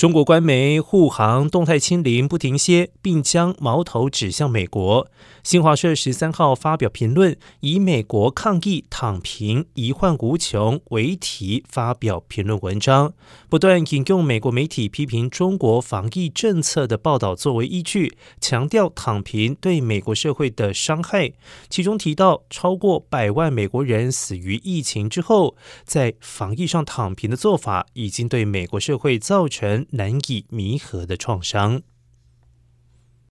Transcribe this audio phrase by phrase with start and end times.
[0.00, 5.06] 中国官媒护航动态清零不停歇，并将矛头指向美国。
[5.42, 13.12] 新华社十三号发表评论，以“美国抗疫躺平，一患无穷”为题发表评论文章，
[13.50, 21.30] 不断引用美国媒体批评中国防疫政策的报道作为依据，强调躺平对美国社会的伤害。
[21.68, 25.54] 其中提到，超过百万美国人死于疫情之后，
[25.84, 29.86] 在防疫上躺平的做法，已经对美国社会造成。
[29.92, 31.82] 难以弥合的创伤。